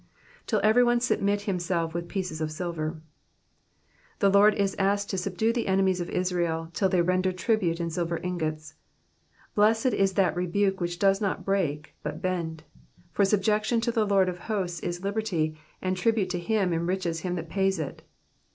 ritt 0.51 0.61
every 0.63 0.83
one 0.83 0.99
submit 0.99 1.41
himself 1.41 1.93
with 1.93 2.07
pieces 2.07 2.41
of 2.41 2.51
silver 2.51 2.93
y 2.95 2.99
The 4.17 4.31
Lord 4.31 4.55
is 4.55 4.75
asked 4.79 5.11
to 5.11 5.17
subdue 5.19 5.53
the 5.53 5.67
enemies 5.67 6.01
of 6.01 6.09
Israel, 6.09 6.71
till 6.73 6.89
they 6.89 7.03
rendered 7.03 7.37
tribute 7.37 7.79
in 7.79 7.91
silver 7.91 8.17
ingots. 8.23 8.73
Blessed 9.53 9.93
is 9.93 10.13
that 10.13 10.35
rebuke, 10.35 10.79
which 10.81 10.97
does 10.97 11.21
not 11.21 11.45
break 11.45 11.93
but 12.01 12.19
bend; 12.19 12.63
for 13.11 13.23
subjection 13.25 13.79
to 13.81 13.91
the 13.91 14.07
Lord 14.07 14.27
of 14.27 14.39
hosts 14.39 14.79
is 14.79 15.03
liberty, 15.03 15.55
and 15.83 15.95
tribute 15.95 16.31
to 16.31 16.39
him 16.39 16.73
enriches 16.73 17.19
him 17.19 17.35
that 17.35 17.47
pays 17.47 17.77
it. 17.77 18.01